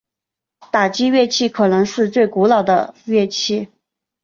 [0.71, 3.69] 打击乐器可能是最古老的乐器。